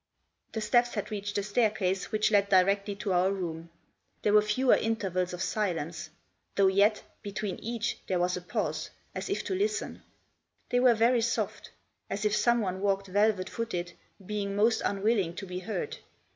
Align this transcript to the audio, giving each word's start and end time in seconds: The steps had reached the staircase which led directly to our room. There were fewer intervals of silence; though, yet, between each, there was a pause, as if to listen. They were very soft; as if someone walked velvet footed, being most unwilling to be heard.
The 0.53 0.61
steps 0.61 0.95
had 0.95 1.11
reached 1.11 1.35
the 1.35 1.43
staircase 1.43 2.11
which 2.11 2.31
led 2.31 2.49
directly 2.49 2.95
to 2.95 3.13
our 3.13 3.31
room. 3.31 3.69
There 4.23 4.33
were 4.33 4.41
fewer 4.41 4.73
intervals 4.73 5.31
of 5.31 5.43
silence; 5.43 6.09
though, 6.55 6.65
yet, 6.65 7.03
between 7.21 7.57
each, 7.59 7.99
there 8.07 8.17
was 8.17 8.35
a 8.35 8.41
pause, 8.41 8.89
as 9.13 9.29
if 9.29 9.43
to 9.43 9.53
listen. 9.53 10.01
They 10.71 10.79
were 10.79 10.95
very 10.95 11.21
soft; 11.21 11.69
as 12.09 12.25
if 12.25 12.35
someone 12.35 12.81
walked 12.81 13.09
velvet 13.09 13.47
footed, 13.47 13.93
being 14.25 14.55
most 14.55 14.81
unwilling 14.83 15.35
to 15.35 15.45
be 15.45 15.59
heard. 15.59 15.97